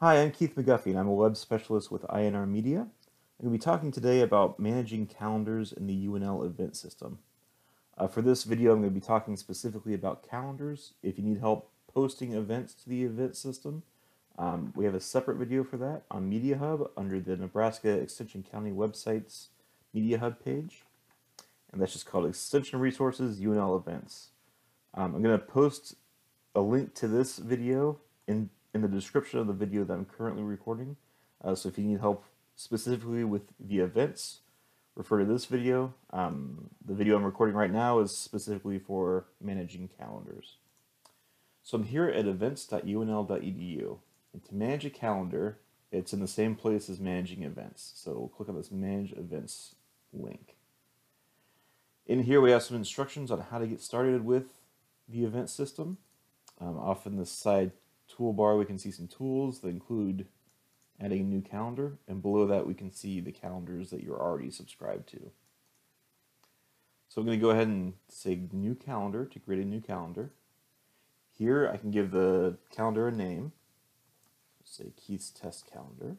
Hi, 0.00 0.20
I'm 0.20 0.30
Keith 0.30 0.54
McGuffey, 0.54 0.88
and 0.88 0.98
I'm 0.98 1.08
a 1.08 1.14
web 1.14 1.38
specialist 1.38 1.90
with 1.90 2.02
INR 2.02 2.46
Media. 2.46 2.80
I'm 2.80 3.46
going 3.46 3.50
to 3.50 3.50
be 3.50 3.58
talking 3.58 3.90
today 3.90 4.20
about 4.20 4.60
managing 4.60 5.06
calendars 5.06 5.72
in 5.72 5.86
the 5.86 6.06
UNL 6.06 6.44
event 6.44 6.76
system. 6.76 7.20
Uh, 7.96 8.06
for 8.06 8.20
this 8.20 8.44
video, 8.44 8.72
I'm 8.72 8.82
going 8.82 8.92
to 8.92 9.00
be 9.00 9.00
talking 9.00 9.38
specifically 9.38 9.94
about 9.94 10.28
calendars. 10.28 10.92
If 11.02 11.16
you 11.16 11.24
need 11.24 11.38
help 11.38 11.70
posting 11.90 12.34
events 12.34 12.74
to 12.74 12.90
the 12.90 13.04
event 13.04 13.38
system, 13.38 13.84
um, 14.38 14.74
we 14.76 14.84
have 14.84 14.94
a 14.94 15.00
separate 15.00 15.38
video 15.38 15.64
for 15.64 15.78
that 15.78 16.02
on 16.10 16.28
Media 16.28 16.58
Hub 16.58 16.90
under 16.94 17.18
the 17.18 17.34
Nebraska 17.34 17.88
Extension 17.88 18.42
County 18.42 18.72
website's 18.72 19.48
Media 19.94 20.18
Hub 20.18 20.44
page. 20.44 20.82
And 21.72 21.80
that's 21.80 21.94
just 21.94 22.04
called 22.04 22.26
Extension 22.26 22.80
Resources 22.80 23.40
UNL 23.40 23.80
Events. 23.80 24.28
Um, 24.92 25.14
I'm 25.14 25.22
going 25.22 25.38
to 25.38 25.46
post 25.46 25.94
a 26.54 26.60
link 26.60 26.94
to 26.96 27.08
this 27.08 27.38
video 27.38 28.00
in 28.28 28.50
in 28.76 28.82
the 28.82 28.88
description 28.88 29.40
of 29.40 29.46
the 29.46 29.52
video 29.52 29.84
that 29.84 29.92
I'm 29.92 30.04
currently 30.04 30.42
recording. 30.42 30.96
Uh, 31.42 31.54
so 31.54 31.68
if 31.68 31.78
you 31.78 31.84
need 31.84 32.00
help 32.00 32.24
specifically 32.54 33.24
with 33.24 33.42
the 33.58 33.78
events, 33.78 34.40
refer 34.94 35.18
to 35.18 35.24
this 35.24 35.46
video. 35.46 35.94
Um, 36.10 36.70
the 36.84 36.94
video 36.94 37.16
I'm 37.16 37.24
recording 37.24 37.56
right 37.56 37.72
now 37.72 37.98
is 38.00 38.16
specifically 38.16 38.78
for 38.78 39.26
managing 39.40 39.88
calendars. 39.98 40.56
So 41.62 41.78
I'm 41.78 41.84
here 41.84 42.06
at 42.06 42.26
events.unl.edu. 42.26 43.98
And 44.32 44.44
to 44.44 44.54
manage 44.54 44.84
a 44.84 44.90
calendar, 44.90 45.58
it's 45.90 46.12
in 46.12 46.20
the 46.20 46.28
same 46.28 46.54
place 46.54 46.90
as 46.90 47.00
managing 47.00 47.42
events. 47.42 47.92
So 47.96 48.12
we'll 48.12 48.28
click 48.28 48.48
on 48.48 48.56
this 48.56 48.70
Manage 48.70 49.12
Events 49.12 49.74
link. 50.12 50.56
In 52.06 52.24
here 52.24 52.40
we 52.40 52.50
have 52.50 52.62
some 52.62 52.76
instructions 52.76 53.30
on 53.30 53.40
how 53.40 53.58
to 53.58 53.66
get 53.66 53.80
started 53.80 54.24
with 54.24 54.60
the 55.08 55.24
event 55.24 55.48
system. 55.48 55.96
Um, 56.60 56.78
off 56.78 57.06
in 57.06 57.16
the 57.16 57.26
side 57.26 57.72
toolbar, 58.16 58.58
we 58.58 58.64
can 58.64 58.78
see 58.78 58.90
some 58.90 59.08
tools 59.08 59.60
that 59.60 59.68
include 59.68 60.26
adding 61.00 61.20
a 61.20 61.24
new 61.24 61.42
calendar, 61.42 61.98
and 62.08 62.22
below 62.22 62.46
that 62.46 62.66
we 62.66 62.74
can 62.74 62.90
see 62.90 63.20
the 63.20 63.32
calendars 63.32 63.90
that 63.90 64.02
you're 64.02 64.20
already 64.20 64.50
subscribed 64.50 65.08
to. 65.10 65.30
So 67.08 67.20
I'm 67.20 67.26
going 67.26 67.38
to 67.38 67.42
go 67.42 67.50
ahead 67.50 67.68
and 67.68 67.94
say 68.08 68.40
new 68.52 68.74
calendar 68.74 69.24
to 69.24 69.38
create 69.38 69.62
a 69.62 69.68
new 69.68 69.80
calendar. 69.80 70.30
Here 71.36 71.70
I 71.72 71.76
can 71.76 71.90
give 71.90 72.10
the 72.10 72.56
calendar 72.74 73.08
a 73.08 73.12
name, 73.12 73.52
say 74.64 74.92
Keith's 74.96 75.30
test 75.30 75.70
calendar. 75.70 76.16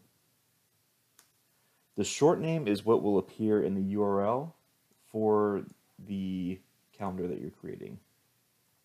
The 1.95 2.03
short 2.03 2.39
name 2.39 2.67
is 2.67 2.85
what 2.85 3.01
will 3.01 3.17
appear 3.17 3.61
in 3.61 3.73
the 3.73 3.95
URL 3.95 4.51
for 5.11 5.65
the 5.97 6.59
calendar 6.95 7.27
that 7.27 7.41
you're 7.41 7.49
creating. 7.49 7.97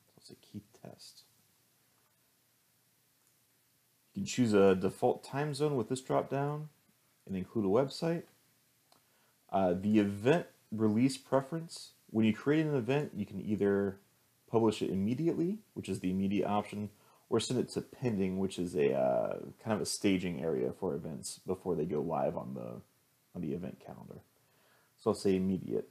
So 0.06 0.12
I'll 0.16 0.24
say 0.24 0.36
Keith 0.40 0.66
test. 0.82 1.24
You 4.14 4.20
can 4.20 4.26
choose 4.26 4.52
a 4.52 4.74
default 4.74 5.24
time 5.24 5.54
zone 5.54 5.76
with 5.76 5.88
this 5.88 6.00
drop 6.00 6.28
down 6.28 6.68
and 7.26 7.36
include 7.36 7.64
a 7.64 7.68
website. 7.68 8.24
Uh, 9.50 9.74
the 9.78 9.98
event 9.98 10.46
release 10.70 11.16
preference, 11.16 11.90
when 12.10 12.26
you 12.26 12.32
create 12.32 12.66
an 12.66 12.74
event, 12.74 13.12
you 13.14 13.26
can 13.26 13.40
either 13.40 13.98
publish 14.50 14.82
it 14.82 14.90
immediately, 14.90 15.58
which 15.74 15.88
is 15.88 16.00
the 16.00 16.10
immediate 16.10 16.46
option, 16.46 16.90
or 17.30 17.40
send 17.40 17.58
it 17.58 17.70
to 17.70 17.80
pending, 17.80 18.38
which 18.38 18.58
is 18.58 18.74
a 18.74 18.92
uh, 18.92 19.36
kind 19.64 19.74
of 19.74 19.80
a 19.80 19.86
staging 19.86 20.42
area 20.42 20.72
for 20.78 20.94
events 20.94 21.40
before 21.46 21.74
they 21.74 21.86
go 21.86 22.00
live 22.00 22.36
on 22.36 22.54
the 22.54 22.80
on 23.34 23.40
the 23.40 23.54
event 23.54 23.78
calendar. 23.84 24.20
So 24.98 25.10
I'll 25.10 25.14
say 25.14 25.36
immediate. 25.36 25.88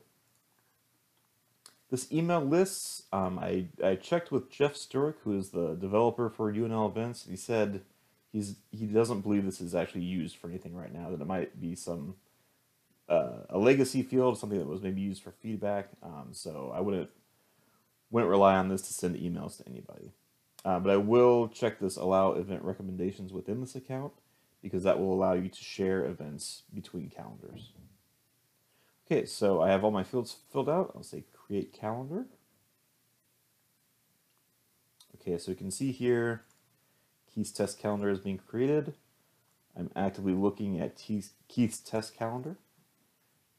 This 1.90 2.10
email 2.12 2.40
lists, 2.40 3.04
um, 3.12 3.38
I, 3.38 3.66
I 3.84 3.96
checked 3.96 4.32
with 4.32 4.50
Jeff 4.50 4.76
Sturek, 4.76 5.16
who 5.24 5.38
is 5.38 5.50
the 5.50 5.74
developer 5.74 6.30
for 6.30 6.54
UNL 6.54 6.90
events. 6.90 7.26
He 7.30 7.36
said 7.36 7.82
he's 8.32 8.56
he 8.72 8.86
doesn't 8.86 9.22
believe 9.22 9.46
this 9.46 9.62
is 9.62 9.76
actually 9.76 10.04
used 10.04 10.38
for 10.38 10.50
anything 10.50 10.76
right 10.76 10.94
now. 10.94 11.10
That 11.10 11.22
it 11.22 11.28
might 11.28 11.60
be 11.60 11.76
some 11.76 12.16
uh, 13.10 13.44
a 13.50 13.58
legacy 13.58 14.04
field, 14.04 14.38
something 14.38 14.60
that 14.60 14.68
was 14.68 14.82
maybe 14.82 15.02
used 15.02 15.24
for 15.24 15.32
feedback. 15.32 15.90
Um, 16.02 16.30
so 16.32 16.72
I 16.74 16.80
wouldn't 16.80 17.10
wouldn't 18.10 18.30
rely 18.30 18.56
on 18.56 18.70
this 18.70 18.82
to 18.84 18.94
send 18.94 19.16
emails 19.16 19.58
to 19.58 19.70
anybody. 19.70 20.12
Uh, 20.64 20.80
but 20.80 20.92
I 20.92 20.98
will 20.98 21.48
check 21.48 21.80
this 21.80 21.98
allow 21.98 22.34
event 22.34 22.64
recommendations 22.64 23.34
within 23.34 23.62
this 23.62 23.76
account 23.76 24.14
because 24.62 24.84
that 24.84 25.00
will 25.00 25.14
allow 25.14 25.34
you 25.34 25.50
to 25.50 25.64
share 25.64 26.06
events 26.06 26.64
between 26.74 27.10
calendars. 27.10 27.72
Okay, 29.06 29.26
so 29.26 29.62
I 29.62 29.70
have 29.70 29.84
all 29.84 29.92
my 29.92 30.04
fields 30.04 30.38
filled 30.52 30.70
out. 30.70 30.92
I'll 30.96 31.04
say 31.04 31.24
create 31.34 31.74
calendar. 31.74 32.26
Okay, 35.16 35.38
so 35.38 35.52
you 35.52 35.58
can 35.58 35.72
see 35.72 35.92
here 35.92 36.44
Keith's 37.34 37.52
test 37.52 37.80
calendar 37.80 38.10
is 38.10 38.20
being 38.20 38.38
created. 38.38 38.94
I'm 39.78 39.90
actively 39.96 40.34
looking 40.34 40.80
at 40.80 40.96
Keith's 40.98 41.80
test 41.80 42.16
calendar. 42.16 42.58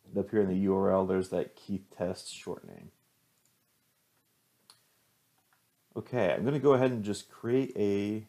And 0.06 0.18
up 0.18 0.30
here 0.30 0.42
in 0.42 0.48
the 0.48 0.66
URL, 0.66 1.08
there's 1.08 1.30
that 1.30 1.56
Keith 1.56 1.86
test 1.96 2.32
short 2.32 2.66
name. 2.66 2.90
Okay, 5.96 6.32
I'm 6.32 6.42
going 6.42 6.54
to 6.54 6.60
go 6.60 6.74
ahead 6.74 6.90
and 6.90 7.04
just 7.04 7.30
create 7.30 7.72
a 7.76 8.24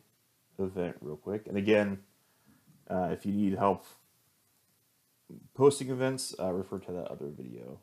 event 0.62 0.98
real 1.02 1.16
quick. 1.16 1.48
And 1.48 1.58
again, 1.58 2.00
uh, 2.90 3.10
if 3.12 3.26
you 3.26 3.32
need 3.32 3.58
help 3.58 3.86
posting 5.54 5.90
events, 5.90 6.36
uh, 6.40 6.52
refer 6.52 6.80
to 6.80 6.92
that 6.92 7.08
other 7.08 7.28
video. 7.28 7.80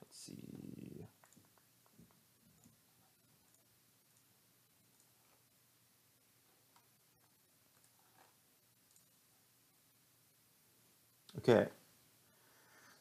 Let's 0.00 0.18
see. 0.18 0.63
Okay. 11.38 11.66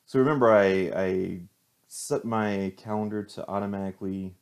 So 0.05 0.19
remember, 0.19 0.51
I, 0.51 0.91
I 0.95 1.39
set 1.88 2.25
my 2.25 2.73
calendar 2.77 3.23
to 3.23 3.47
automatically 3.47 4.35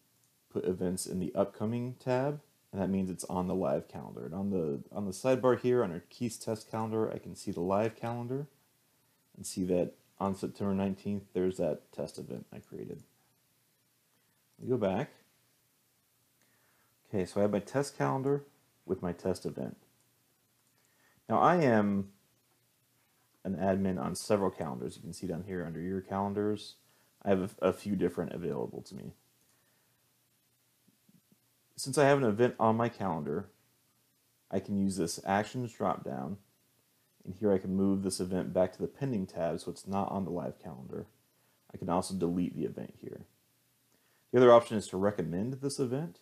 put 0.52 0.66
events 0.66 1.06
in 1.06 1.19
the 1.19 1.34
upcoming 1.35 1.96
tab, 2.00 2.41
and 2.72 2.81
that 2.81 2.90
means 2.90 3.09
it's 3.09 3.24
on 3.25 3.47
the 3.47 3.56
live 3.56 3.88
calendar. 3.88 4.25
And 4.25 4.34
on 4.34 4.50
the 4.50 4.80
on 4.91 5.06
the 5.06 5.12
sidebar 5.12 5.59
here, 5.59 5.84
on 5.84 5.91
our 5.91 6.03
Keith's 6.09 6.38
test 6.38 6.69
calendar, 6.69 7.12
I 7.12 7.18
can 7.18 7.35
see 7.35 7.51
the 7.51 7.62
live 7.62 7.96
calendar, 7.96 8.47
and 9.35 9.46
see 9.46 9.63
that 9.66 9.94
on 10.19 10.35
September 10.35 10.74
19th, 10.74 11.24
there's 11.34 11.57
that 11.57 11.91
test 11.91 12.19
event 12.19 12.46
I 12.53 12.59
created. 12.59 13.03
We 14.59 14.69
go 14.69 14.78
back. 14.78 15.09
Okay, 17.09 17.25
so 17.25 17.40
I 17.40 17.44
have 17.44 17.51
my 17.51 17.59
test 17.59 17.97
calendar 17.97 18.44
with 18.85 19.01
my 19.01 19.12
test 19.12 19.46
event. 19.46 19.78
Now 21.28 21.40
I 21.40 21.57
am 21.57 22.09
an 23.44 23.56
admin 23.56 24.00
on 24.00 24.16
several 24.16 24.52
calendars. 24.52 24.96
You 24.96 25.02
can 25.02 25.13
see 25.13 25.28
down 25.28 25.44
here 25.47 25.66
under 25.66 25.81
your 25.81 26.02
calendars, 26.02 26.75
I 27.24 27.29
have 27.29 27.56
a, 27.62 27.68
a 27.68 27.74
few 27.74 27.96
different 27.96 28.34
available 28.34 28.81
to 28.84 28.96
me. 28.96 29.13
Since 31.75 31.97
I 31.97 32.06
have 32.06 32.18
an 32.18 32.24
event 32.24 32.56
on 32.59 32.78
my 32.78 32.90
calendar, 32.90 33.50
I 34.51 34.59
can 34.59 34.78
use 34.78 34.97
this 34.97 35.19
actions 35.25 35.74
drop 35.74 36.03
down 36.03 36.38
and 37.25 37.35
here 37.35 37.51
I 37.51 37.57
can 37.57 37.75
move 37.75 38.03
this 38.03 38.19
event 38.19 38.53
back 38.53 38.74
to 38.74 38.81
the 38.81 38.88
pending 38.88 39.28
tab 39.28 39.59
so 39.59 39.72
it's 39.72 39.88
not 39.88 40.12
on 40.12 40.25
the 40.25 40.31
live 40.31 40.59
calendar. 40.62 41.06
I 41.74 41.78
can 41.78 41.90
also 41.90 42.13
delete 42.13 42.56
the 42.56 42.66
event 42.66 42.96
here. 43.00 43.25
The 44.31 44.40
other 44.40 44.51
option 44.51 44.78
is 44.78 44.88
to 44.88 44.97
recommend 44.97 45.53
this 45.53 45.80
event. 45.80 46.19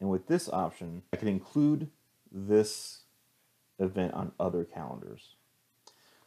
And 0.00 0.10
with 0.10 0.26
this 0.26 0.48
option, 0.48 1.02
I 1.12 1.16
can 1.16 1.28
include 1.28 1.90
this 2.30 3.02
event 3.78 4.14
on 4.14 4.32
other 4.38 4.64
calendars. 4.64 5.36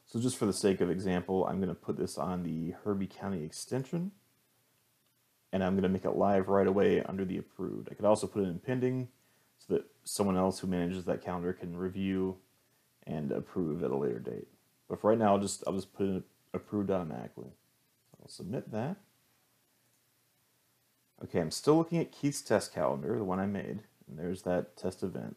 So 0.08 0.22
just 0.22 0.38
for 0.38 0.46
the 0.46 0.54
sake 0.54 0.80
of 0.80 0.90
example, 0.90 1.46
I'm 1.46 1.58
going 1.58 1.68
to 1.68 1.76
put 1.76 1.98
this 1.98 2.18
on 2.18 2.44
the 2.44 2.74
Herbie 2.84 3.08
County 3.08 3.44
extension, 3.44 4.12
and 5.52 5.62
I'm 5.62 5.74
going 5.74 5.84
to 5.84 5.90
make 5.90 6.06
it 6.06 6.16
live 6.16 6.48
right 6.48 6.68
away 6.68 7.04
under 7.04 7.26
the 7.26 7.38
approved. 7.38 7.90
I 7.92 7.94
could 7.94 8.06
also 8.06 8.26
put 8.26 8.44
it 8.44 8.48
in 8.48 8.60
pending 8.60 9.10
so 9.60 9.74
that 9.74 9.86
someone 10.06 10.38
else 10.38 10.60
who 10.60 10.68
manages 10.68 11.04
that 11.06 11.22
calendar 11.22 11.52
can 11.52 11.76
review 11.76 12.38
and 13.06 13.34
approve 13.34 13.84
at 13.84 13.92
a 13.92 13.98
later 13.98 14.20
date. 14.20 14.48
But 14.88 15.02
for 15.02 15.10
right 15.10 15.20
now, 15.20 15.34
I'll 15.34 15.42
just 15.42 15.64
I'll 15.68 15.74
just 15.74 15.94
put 15.94 16.08
it 16.08 16.24
approved 16.54 16.90
automatically. 16.90 17.52
I'll 18.22 18.30
submit 18.30 18.72
that. 18.72 18.96
Okay, 21.22 21.40
I'm 21.40 21.52
still 21.52 21.76
looking 21.76 22.00
at 22.00 22.14
Keith's 22.14 22.42
test 22.42 22.74
calendar, 22.74 23.18
the 23.18 23.24
one 23.26 23.40
I 23.40 23.46
made, 23.46 23.82
and 24.08 24.18
there's 24.18 24.44
that 24.44 24.78
test 24.78 25.04
event. 25.04 25.36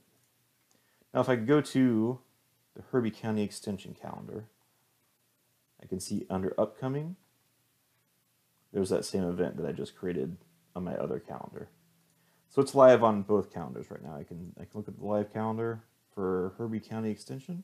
Now 1.13 1.21
if 1.21 1.29
I 1.29 1.35
go 1.37 1.61
to 1.61 2.21
the 2.77 2.83
Herbie 2.93 3.11
County 3.11 3.43
Extension 3.43 3.97
calendar, 4.01 4.45
I 5.83 5.87
can 5.87 6.01
see 6.01 6.27
under 6.31 6.55
upcoming, 6.59 7.17
there's 8.73 8.91
that 8.91 9.05
same 9.05 9.25
event 9.25 9.57
that 9.57 9.67
I 9.67 9.73
just 9.73 9.97
created 9.97 10.37
on 10.77 10.85
my 10.85 10.95
other 10.95 11.19
calendar. 11.19 11.69
So 12.49 12.61
it's 12.61 12.75
live 12.75 13.03
on 13.03 13.23
both 13.23 13.53
calendars 13.53 13.91
right 13.91 14.03
now. 14.03 14.17
I 14.17 14.25
can 14.25 14.53
I 14.59 14.65
can 14.65 14.73
look 14.75 14.89
at 14.89 14.99
the 14.99 15.05
live 15.05 15.33
calendar 15.33 15.83
for 16.15 16.55
Herbie 16.59 16.81
County 16.81 17.11
Extension. 17.11 17.63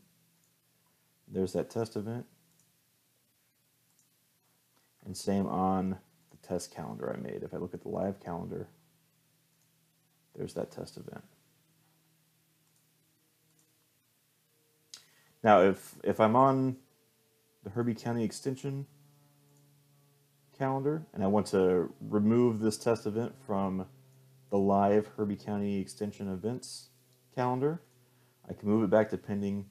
There's 1.28 1.52
that 1.54 1.70
test 1.70 1.96
event. 1.96 2.26
And 5.04 5.16
same 5.16 5.46
on 5.46 5.98
the 6.30 6.36
test 6.46 6.74
calendar 6.74 7.12
I 7.12 7.20
made. 7.20 7.42
If 7.42 7.54
I 7.54 7.58
look 7.58 7.74
at 7.74 7.82
the 7.82 7.88
live 7.88 8.20
calendar, 8.20 8.68
there's 10.36 10.54
that 10.54 10.70
test 10.70 10.96
event. 10.96 11.24
Now, 15.42 15.62
if, 15.62 15.94
if 16.02 16.18
I'm 16.18 16.34
on 16.34 16.76
the 17.66 17.72
Herbie 17.72 17.94
County 17.94 18.22
Extension 18.22 18.86
calendar 20.56 21.04
and 21.12 21.24
I 21.24 21.26
want 21.26 21.46
to 21.48 21.92
remove 22.00 22.60
this 22.60 22.78
test 22.78 23.06
event 23.06 23.34
from 23.44 23.86
the 24.50 24.56
live 24.56 25.08
Herbie 25.16 25.34
County 25.34 25.80
Extension 25.80 26.32
events 26.32 26.90
calendar, 27.34 27.82
I 28.48 28.52
can 28.52 28.68
move 28.68 28.84
it 28.84 28.90
back 28.90 29.10
to 29.10 29.18
pending 29.18 29.66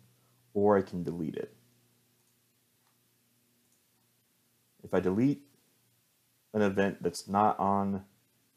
or 0.53 0.77
I 0.77 0.81
can 0.81 1.03
delete 1.03 1.38
it. 1.38 1.56
If 4.83 4.94
I 4.94 5.00
delete 5.00 5.44
an 6.53 6.63
event 6.63 7.01
that's 7.01 7.30
not 7.30 7.57
on 7.57 8.03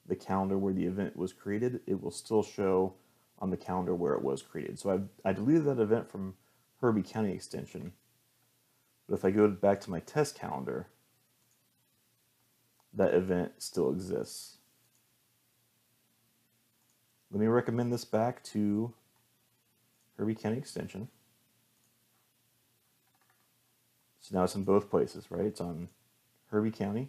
the 0.04 0.16
calendar 0.16 0.58
where 0.58 0.74
the 0.74 0.84
event 0.84 1.16
was 1.16 1.32
created, 1.32 1.78
it 1.86 2.02
will 2.02 2.10
still 2.10 2.42
show 2.42 2.94
on 3.38 3.50
the 3.50 3.56
calendar 3.56 3.94
where 3.94 4.14
it 4.14 4.22
was 4.22 4.42
created. 4.42 4.80
So 4.80 5.08
I, 5.24 5.28
I 5.28 5.32
deleted 5.32 5.66
that 5.66 5.78
event 5.78 6.10
from 6.10 6.34
Herbie 6.80 7.04
County 7.04 7.32
Extension. 7.32 7.92
But 9.08 9.16
if 9.16 9.24
I 9.24 9.30
go 9.30 9.48
back 9.48 9.80
to 9.82 9.90
my 9.90 10.00
test 10.00 10.34
calendar, 10.34 10.86
that 12.92 13.14
event 13.14 13.52
still 13.58 13.90
exists. 13.90 14.58
Let 17.30 17.40
me 17.40 17.46
recommend 17.46 17.92
this 17.92 18.04
back 18.04 18.42
to 18.44 18.92
Herbie 20.16 20.34
County 20.34 20.58
Extension. 20.58 21.08
So 24.20 24.36
now 24.36 24.44
it's 24.44 24.54
in 24.54 24.64
both 24.64 24.90
places, 24.90 25.30
right? 25.30 25.46
It's 25.46 25.60
on 25.60 25.88
Herbie 26.50 26.70
County 26.70 27.08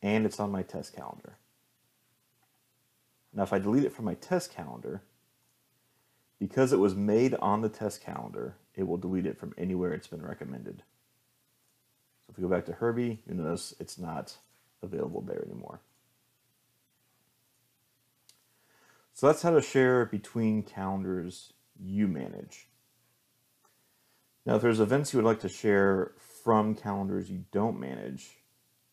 and 0.00 0.26
it's 0.26 0.40
on 0.40 0.50
my 0.50 0.62
test 0.62 0.94
calendar. 0.94 1.34
Now 3.32 3.44
if 3.44 3.52
I 3.52 3.58
delete 3.58 3.84
it 3.84 3.92
from 3.92 4.04
my 4.04 4.14
test 4.14 4.52
calendar, 4.52 5.02
because 6.42 6.72
it 6.72 6.80
was 6.80 6.96
made 6.96 7.36
on 7.36 7.60
the 7.60 7.68
test 7.68 8.02
calendar, 8.02 8.56
it 8.74 8.82
will 8.82 8.96
delete 8.96 9.26
it 9.26 9.38
from 9.38 9.54
anywhere 9.56 9.92
it's 9.92 10.08
been 10.08 10.26
recommended. 10.26 10.82
So 12.26 12.32
if 12.32 12.36
we 12.36 12.42
go 12.42 12.48
back 12.48 12.66
to 12.66 12.72
Herbie, 12.72 13.22
you 13.28 13.34
notice 13.34 13.76
it's 13.78 13.96
not 13.96 14.38
available 14.82 15.20
there 15.20 15.44
anymore. 15.44 15.82
So 19.14 19.28
that's 19.28 19.42
how 19.42 19.50
to 19.50 19.62
share 19.62 20.04
between 20.04 20.64
calendars 20.64 21.52
you 21.78 22.08
manage. 22.08 22.66
Now, 24.44 24.56
if 24.56 24.62
there's 24.62 24.80
events 24.80 25.12
you 25.12 25.18
would 25.18 25.26
like 25.26 25.40
to 25.42 25.48
share 25.48 26.10
from 26.42 26.74
calendars 26.74 27.30
you 27.30 27.44
don't 27.52 27.78
manage, 27.78 28.38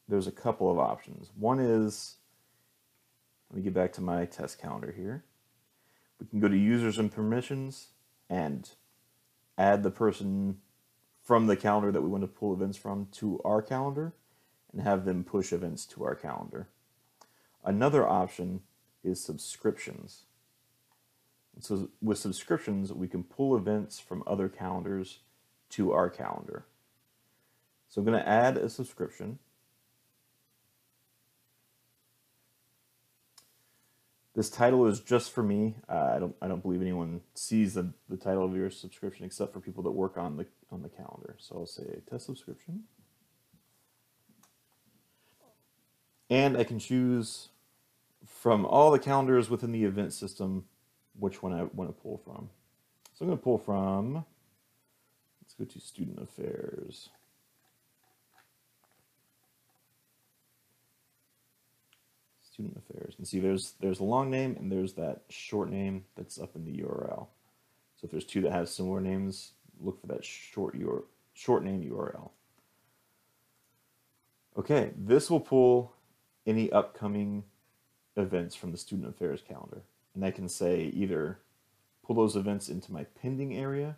there's 0.07 0.27
a 0.27 0.31
couple 0.31 0.71
of 0.71 0.77
options. 0.77 1.31
One 1.35 1.59
is, 1.59 2.17
let 3.49 3.57
me 3.57 3.63
get 3.63 3.73
back 3.73 3.93
to 3.93 4.01
my 4.01 4.25
test 4.25 4.61
calendar 4.61 4.93
here. 4.95 5.23
We 6.19 6.27
can 6.27 6.39
go 6.39 6.47
to 6.47 6.57
users 6.57 6.97
and 6.97 7.11
permissions 7.11 7.87
and 8.29 8.69
add 9.57 9.83
the 9.83 9.91
person 9.91 10.57
from 11.23 11.47
the 11.47 11.55
calendar 11.55 11.91
that 11.91 12.01
we 12.01 12.09
want 12.09 12.23
to 12.23 12.27
pull 12.27 12.53
events 12.53 12.77
from 12.77 13.07
to 13.13 13.39
our 13.45 13.61
calendar 13.61 14.13
and 14.71 14.81
have 14.81 15.05
them 15.05 15.23
push 15.23 15.53
events 15.53 15.85
to 15.85 16.03
our 16.03 16.15
calendar. 16.15 16.67
Another 17.63 18.07
option 18.07 18.61
is 19.03 19.21
subscriptions. 19.21 20.23
And 21.55 21.63
so 21.63 21.89
with 22.01 22.17
subscriptions, 22.17 22.93
we 22.93 23.07
can 23.07 23.23
pull 23.23 23.55
events 23.55 23.99
from 23.99 24.23
other 24.25 24.49
calendars 24.49 25.19
to 25.71 25.91
our 25.91 26.09
calendar. 26.09 26.65
So 27.89 28.01
I'm 28.01 28.05
going 28.05 28.19
to 28.19 28.27
add 28.27 28.57
a 28.57 28.69
subscription. 28.69 29.39
This 34.39 34.49
title 34.49 34.87
is 34.87 35.01
just 35.01 35.33
for 35.33 35.43
me. 35.43 35.75
Uh, 35.89 36.13
I 36.15 36.19
don't 36.19 36.33
I 36.41 36.47
don't 36.47 36.61
believe 36.61 36.81
anyone 36.81 37.19
sees 37.33 37.73
the, 37.73 37.91
the 38.07 38.15
title 38.15 38.45
of 38.45 38.55
your 38.55 38.69
subscription 38.69 39.25
except 39.25 39.51
for 39.51 39.59
people 39.59 39.83
that 39.83 39.91
work 39.91 40.17
on 40.17 40.37
the 40.37 40.45
on 40.71 40.81
the 40.81 40.87
calendar. 40.87 41.35
So 41.39 41.57
I'll 41.57 41.65
say 41.65 41.99
test 42.09 42.27
subscription. 42.27 42.83
And 46.29 46.55
I 46.55 46.63
can 46.63 46.79
choose 46.79 47.49
from 48.25 48.65
all 48.65 48.91
the 48.91 48.99
calendars 48.99 49.49
within 49.49 49.73
the 49.73 49.83
event 49.83 50.13
system 50.13 50.63
which 51.19 51.43
one 51.43 51.51
I 51.51 51.63
want 51.63 51.89
to 51.89 52.01
pull 52.01 52.21
from. 52.23 52.49
So 53.15 53.25
I'm 53.25 53.27
going 53.27 53.39
to 53.39 53.43
pull 53.43 53.57
from, 53.57 54.23
let's 55.43 55.53
go 55.53 55.65
to 55.65 55.81
student 55.81 56.17
affairs. 56.21 57.09
Student 62.59 62.83
affairs. 62.89 63.15
And 63.17 63.25
see 63.25 63.39
there's 63.39 63.75
there's 63.79 64.01
a 64.01 64.03
long 64.03 64.29
name 64.29 64.57
and 64.59 64.69
there's 64.69 64.91
that 64.93 65.21
short 65.29 65.69
name 65.69 66.03
that's 66.17 66.37
up 66.37 66.57
in 66.57 66.65
the 66.65 66.81
URL. 66.81 67.27
So 67.95 68.03
if 68.03 68.11
there's 68.11 68.25
two 68.25 68.41
that 68.41 68.51
have 68.51 68.67
similar 68.67 68.99
names, 68.99 69.51
look 69.79 70.01
for 70.01 70.07
that 70.07 70.25
short 70.25 70.77
URL, 70.77 71.03
short 71.33 71.63
name 71.63 71.89
URL. 71.89 72.31
Okay, 74.57 74.91
this 74.97 75.29
will 75.29 75.39
pull 75.39 75.93
any 76.45 76.69
upcoming 76.73 77.45
events 78.17 78.55
from 78.55 78.73
the 78.73 78.77
student 78.77 79.07
affairs 79.07 79.41
calendar. 79.47 79.83
And 80.13 80.25
I 80.25 80.31
can 80.31 80.49
say 80.49 80.91
either 80.93 81.39
pull 82.05 82.17
those 82.17 82.35
events 82.35 82.67
into 82.67 82.91
my 82.91 83.05
pending 83.21 83.55
area 83.55 83.95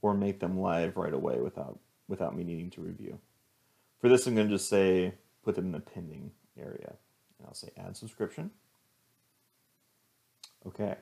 or 0.00 0.14
make 0.14 0.38
them 0.38 0.60
live 0.60 0.96
right 0.96 1.12
away 1.12 1.40
without, 1.40 1.80
without 2.06 2.36
me 2.36 2.44
needing 2.44 2.70
to 2.70 2.80
review. 2.82 3.18
For 4.00 4.08
this, 4.08 4.28
I'm 4.28 4.36
going 4.36 4.46
to 4.46 4.54
just 4.54 4.68
say 4.68 5.14
put 5.42 5.56
them 5.56 5.66
in 5.66 5.72
the 5.72 5.80
pending 5.80 6.30
area. 6.56 6.92
And 7.38 7.46
I'll 7.46 7.54
say 7.54 7.70
add 7.76 7.96
subscription. 7.96 8.50
Okay. 10.66 10.96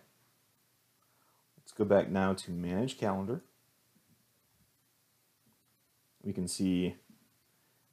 Let's 1.58 1.72
go 1.72 1.84
back 1.84 2.10
now 2.10 2.34
to 2.34 2.50
manage 2.50 2.98
calendar. 2.98 3.42
We 6.22 6.32
can 6.32 6.48
see 6.48 6.96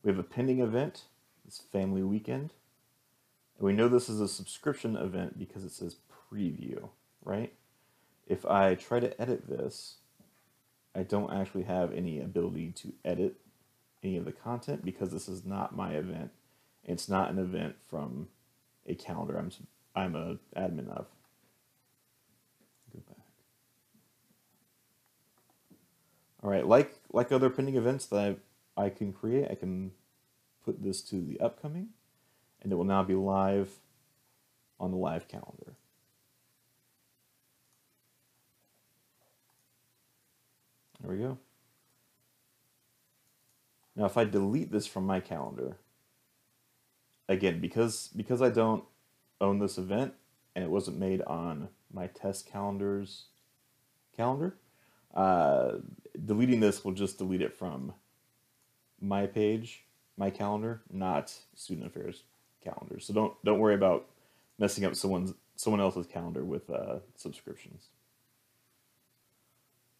we 0.03 0.09
have 0.09 0.19
a 0.19 0.23
pending 0.23 0.59
event, 0.59 1.05
it's 1.45 1.59
family 1.59 2.03
weekend. 2.03 2.53
And 3.57 3.65
we 3.65 3.73
know 3.73 3.87
this 3.87 4.09
is 4.09 4.19
a 4.19 4.27
subscription 4.27 4.95
event 4.95 5.37
because 5.37 5.63
it 5.63 5.71
says 5.71 5.97
preview, 6.31 6.89
right? 7.23 7.53
If 8.27 8.45
I 8.45 8.75
try 8.75 8.99
to 8.99 9.21
edit 9.21 9.47
this, 9.47 9.97
I 10.95 11.03
don't 11.03 11.33
actually 11.33 11.63
have 11.63 11.93
any 11.93 12.19
ability 12.19 12.71
to 12.77 12.93
edit 13.05 13.35
any 14.03 14.17
of 14.17 14.25
the 14.25 14.31
content 14.31 14.83
because 14.83 15.11
this 15.11 15.29
is 15.29 15.45
not 15.45 15.75
my 15.75 15.91
event. 15.91 16.31
It's 16.83 17.07
not 17.07 17.29
an 17.31 17.39
event 17.39 17.75
from 17.89 18.27
a 18.85 18.95
calendar 18.95 19.37
I'm 19.37 19.51
I'm 19.95 20.15
a 20.15 20.37
admin 20.57 20.89
of. 20.89 21.07
Go 22.93 22.99
back. 23.07 23.25
All 26.43 26.49
right, 26.49 26.65
like 26.65 26.95
like 27.11 27.31
other 27.31 27.49
pending 27.49 27.75
events 27.75 28.05
that 28.07 28.37
I 28.77 28.83
I 28.85 28.89
can 28.89 29.13
create, 29.13 29.49
I 29.51 29.55
can 29.55 29.91
put 30.65 30.81
this 30.81 31.01
to 31.03 31.21
the 31.21 31.39
upcoming, 31.39 31.89
and 32.61 32.71
it 32.71 32.75
will 32.75 32.83
now 32.83 33.03
be 33.03 33.15
live 33.15 33.79
on 34.79 34.91
the 34.91 34.97
live 34.97 35.27
calendar. 35.27 35.75
There 41.01 41.11
we 41.11 41.17
go. 41.17 41.37
Now 43.95 44.05
if 44.05 44.17
I 44.17 44.23
delete 44.23 44.71
this 44.71 44.87
from 44.87 45.05
my 45.05 45.19
calendar, 45.19 45.77
again, 47.31 47.59
because, 47.59 48.09
because 48.15 48.41
I 48.41 48.49
don't 48.49 48.83
own 49.39 49.59
this 49.59 49.77
event 49.77 50.13
and 50.55 50.63
it 50.63 50.69
wasn't 50.69 50.99
made 50.99 51.21
on 51.23 51.69
my 51.91 52.07
test 52.07 52.45
calendars 52.45 53.25
calendar, 54.15 54.55
uh, 55.13 55.73
deleting 56.25 56.59
this 56.59 56.83
will 56.83 56.93
just 56.93 57.17
delete 57.17 57.41
it 57.41 57.53
from 57.53 57.93
my 58.99 59.25
page, 59.25 59.85
my 60.17 60.29
calendar, 60.29 60.81
not 60.91 61.33
student 61.55 61.87
affairs 61.87 62.23
calendar. 62.63 62.99
So 62.99 63.13
don't 63.13 63.33
don't 63.43 63.59
worry 63.59 63.75
about 63.75 64.07
messing 64.59 64.85
up 64.85 64.95
someone's 64.95 65.33
someone 65.55 65.81
else's 65.81 66.07
calendar 66.07 66.43
with 66.43 66.69
uh, 66.69 66.99
subscriptions. 67.15 67.87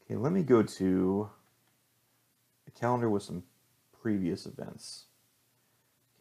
Okay, 0.03 0.15
let 0.15 0.31
me 0.31 0.43
go 0.43 0.61
to 0.63 1.29
a 2.67 2.71
calendar 2.71 3.09
with 3.09 3.23
some 3.23 3.43
previous 4.01 4.45
events. 4.45 5.05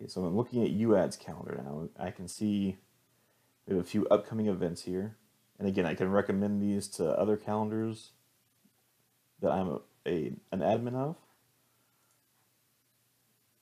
Okay, 0.01 0.09
so 0.09 0.25
I'm 0.25 0.37
looking 0.37 0.65
at 0.65 0.71
UAD's 0.71 1.17
calendar 1.17 1.61
now. 1.63 1.89
I 2.03 2.11
can 2.11 2.27
see 2.27 2.79
we 3.67 3.77
have 3.77 3.85
a 3.85 3.87
few 3.87 4.07
upcoming 4.07 4.47
events 4.47 4.83
here. 4.83 5.17
And 5.59 5.69
again, 5.69 5.85
I 5.85 5.93
can 5.93 6.11
recommend 6.11 6.63
these 6.63 6.89
to 6.89 7.07
other 7.19 7.37
calendars 7.37 8.13
that 9.43 9.51
I'm 9.51 9.69
a, 9.69 9.81
a 10.07 10.33
an 10.53 10.61
admin 10.61 10.95
of. 10.95 11.17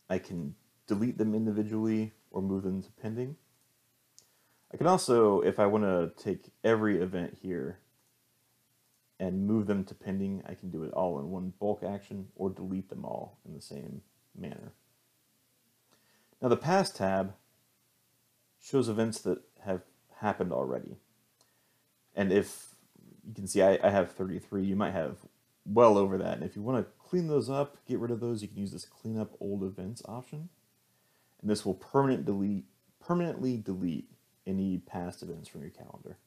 I 0.08 0.18
can 0.18 0.54
delete 0.86 1.18
them 1.18 1.34
individually 1.34 2.12
or 2.30 2.40
move 2.40 2.62
them 2.62 2.82
to 2.82 2.90
pending. 3.02 3.34
I 4.72 4.76
can 4.76 4.86
also, 4.86 5.40
if 5.40 5.58
I 5.58 5.66
want 5.66 5.84
to 5.84 6.12
take 6.22 6.52
every 6.62 7.00
event 7.02 7.38
here 7.42 7.80
and 9.18 9.44
move 9.44 9.66
them 9.66 9.84
to 9.86 9.94
pending, 9.94 10.42
I 10.46 10.54
can 10.54 10.70
do 10.70 10.84
it 10.84 10.92
all 10.92 11.18
in 11.18 11.30
one 11.30 11.52
bulk 11.58 11.82
action 11.82 12.28
or 12.36 12.48
delete 12.48 12.90
them 12.90 13.04
all 13.04 13.40
in 13.44 13.54
the 13.54 13.60
same 13.60 14.02
manner. 14.38 14.72
Now 16.40 16.48
the 16.48 16.56
past 16.56 16.96
tab 16.96 17.34
shows 18.60 18.88
events 18.88 19.20
that 19.22 19.38
have 19.64 19.82
happened 20.20 20.52
already. 20.52 20.96
And 22.14 22.32
if 22.32 22.74
you 23.26 23.34
can 23.34 23.46
see 23.46 23.62
I, 23.62 23.78
I 23.82 23.90
have 23.90 24.12
33, 24.12 24.64
you 24.64 24.76
might 24.76 24.92
have 24.92 25.18
well 25.64 25.98
over 25.98 26.18
that. 26.18 26.34
And 26.34 26.44
if 26.44 26.56
you 26.56 26.62
want 26.62 26.84
to 26.84 26.92
clean 26.98 27.28
those 27.28 27.50
up, 27.50 27.76
get 27.86 27.98
rid 27.98 28.10
of 28.10 28.20
those, 28.20 28.42
you 28.42 28.48
can 28.48 28.58
use 28.58 28.72
this 28.72 28.84
clean 28.84 29.18
up 29.18 29.32
old 29.40 29.62
events 29.62 30.02
option. 30.06 30.48
And 31.40 31.50
this 31.50 31.64
will 31.64 31.74
permanent 31.74 32.24
delete, 32.24 32.64
permanently 33.00 33.56
delete 33.56 34.10
any 34.46 34.78
past 34.78 35.22
events 35.22 35.48
from 35.48 35.62
your 35.62 35.70
calendar. 35.70 36.18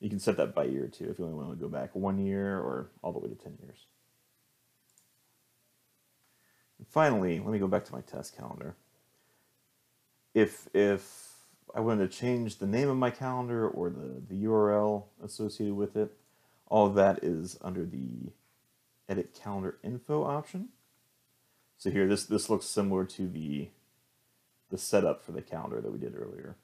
You 0.00 0.08
can 0.08 0.20
set 0.20 0.36
that 0.36 0.54
by 0.54 0.64
year 0.64 0.86
too, 0.86 1.10
if 1.10 1.18
you 1.18 1.24
only 1.24 1.36
want 1.36 1.50
to 1.50 1.56
go 1.56 1.68
back 1.68 1.94
one 1.94 2.24
year 2.24 2.56
or 2.56 2.90
all 3.02 3.12
the 3.12 3.18
way 3.18 3.28
to 3.28 3.34
10 3.34 3.58
years. 3.62 3.86
And 6.78 6.86
finally, 6.86 7.40
let 7.40 7.48
me 7.48 7.58
go 7.58 7.66
back 7.66 7.84
to 7.86 7.92
my 7.92 8.00
test 8.02 8.36
calendar. 8.36 8.76
If, 10.34 10.68
if 10.74 11.28
I 11.74 11.80
wanted 11.80 12.10
to 12.10 12.16
change 12.16 12.58
the 12.58 12.66
name 12.66 12.88
of 12.88 12.96
my 12.96 13.10
calendar 13.10 13.68
or 13.68 13.90
the, 13.90 14.22
the 14.28 14.44
URL 14.44 15.04
associated 15.22 15.74
with 15.74 15.96
it, 15.96 16.12
all 16.66 16.86
of 16.86 16.94
that 16.94 17.24
is 17.24 17.58
under 17.62 17.84
the 17.84 18.32
edit 19.08 19.34
calendar 19.34 19.78
info 19.82 20.24
option. 20.24 20.68
So 21.78 21.90
here, 21.90 22.06
this, 22.06 22.24
this 22.24 22.50
looks 22.50 22.66
similar 22.66 23.04
to 23.04 23.28
the, 23.28 23.68
the 24.70 24.78
setup 24.78 25.24
for 25.24 25.32
the 25.32 25.42
calendar 25.42 25.80
that 25.80 25.92
we 25.92 25.98
did 25.98 26.14
earlier. 26.14 26.56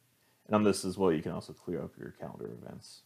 And 0.47 0.55
on 0.55 0.65
this 0.65 0.85
as 0.85 0.99
well, 0.99 1.13
you 1.13 1.23
can 1.23 1.33
also 1.33 1.53
clear 1.53 1.83
up 1.83 1.97
your 1.99 2.11
calendar 2.11 2.51
events. 2.63 3.03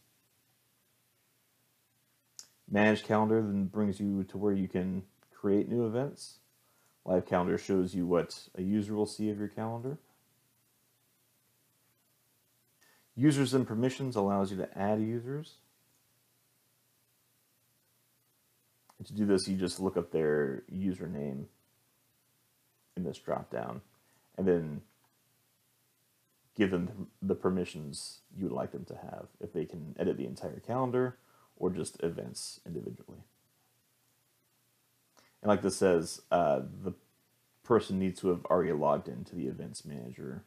Manage 2.69 3.03
calendar 3.03 3.41
then 3.41 3.65
brings 3.65 3.99
you 3.99 4.23
to 4.25 4.37
where 4.37 4.53
you 4.53 4.67
can 4.67 5.03
create 5.33 5.69
new 5.69 5.85
events. 5.85 6.39
Live 7.05 7.25
calendar 7.25 7.57
shows 7.57 7.95
you 7.95 8.05
what 8.05 8.49
a 8.55 8.61
user 8.61 8.93
will 8.93 9.05
see 9.05 9.29
of 9.29 9.39
your 9.39 9.47
calendar. 9.47 9.97
Users 13.19 13.53
and 13.53 13.67
permissions 13.67 14.15
allows 14.15 14.49
you 14.49 14.55
to 14.55 14.77
add 14.79 15.01
users. 15.01 15.55
And 18.97 19.05
to 19.07 19.13
do 19.13 19.25
this, 19.25 19.45
you 19.45 19.57
just 19.57 19.81
look 19.81 19.97
up 19.97 20.13
their 20.13 20.63
username 20.73 21.43
in 22.95 23.03
this 23.03 23.19
dropdown 23.19 23.81
and 24.37 24.47
then 24.47 24.81
give 26.55 26.71
them 26.71 27.07
the 27.21 27.35
permissions 27.35 28.19
you 28.37 28.45
would 28.45 28.55
like 28.55 28.71
them 28.71 28.85
to 28.85 28.95
have 28.95 29.27
if 29.41 29.51
they 29.51 29.65
can 29.65 29.97
edit 29.99 30.15
the 30.15 30.25
entire 30.25 30.61
calendar 30.61 31.17
or 31.57 31.69
just 31.69 32.01
events 32.01 32.61
individually. 32.65 33.19
And 35.41 35.49
like 35.49 35.61
this 35.61 35.75
says, 35.75 36.21
uh, 36.31 36.61
the 36.83 36.93
person 37.65 37.99
needs 37.99 38.21
to 38.21 38.29
have 38.29 38.45
already 38.45 38.71
logged 38.71 39.09
into 39.09 39.35
the 39.35 39.47
events 39.47 39.83
manager 39.83 40.45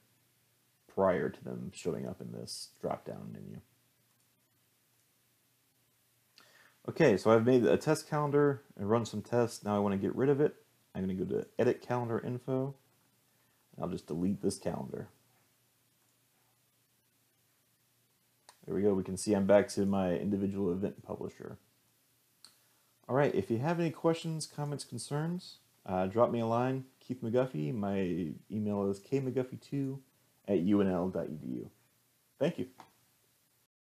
prior 0.95 1.29
to 1.29 1.45
them 1.45 1.71
showing 1.75 2.07
up 2.07 2.21
in 2.21 2.33
this 2.33 2.71
drop-down 2.81 3.33
menu. 3.33 3.61
Okay, 6.89 7.17
so 7.17 7.31
I've 7.31 7.47
made 7.47 7.65
a 7.65 7.77
test 7.77 8.11
calendar 8.11 8.63
and 8.77 8.91
run 8.91 9.07
some 9.07 9.23
tests. 9.23 9.65
Now 9.65 9.77
I 9.77 9.79
want 9.79 9.93
to 9.93 9.99
get 9.99 10.17
rid 10.17 10.29
of 10.29 10.41
it. 10.41 10.57
I'm 10.95 11.05
going 11.05 11.17
to 11.17 11.25
go 11.25 11.39
to 11.39 11.47
Edit 11.59 11.81
Calendar 11.81 12.19
Info. 12.19 12.75
I'll 13.81 13.89
just 13.89 14.07
delete 14.07 14.43
this 14.43 14.59
calendar. 14.59 15.09
There 18.67 18.75
we 18.75 18.83
go. 18.83 18.95
We 18.95 19.05
can 19.05 19.17
see 19.17 19.35
I'm 19.35 19.47
back 19.47 19.69
to 19.69 19.87
my 19.87 20.15
individual 20.17 20.73
event 20.73 21.03
publisher. 21.03 21.59
All 23.09 23.17
right, 23.17 23.35
if 23.35 23.51
you 23.51 23.59
have 23.59 23.81
any 23.81 23.91
questions, 23.91 24.47
comments, 24.47 24.85
concerns, 24.85 25.59
uh, 25.87 26.07
drop 26.07 26.31
me 26.31 26.41
a 26.41 26.47
line. 26.47 26.85
Keith 27.01 27.23
McGuffey. 27.23 27.75
My 27.75 28.33
email 28.51 28.89
is 28.91 29.01
kmcguffey2 29.01 29.99
at 30.49 30.59
unl.edu. 30.59 31.69
Thank 32.39 32.59
you. 32.59 32.67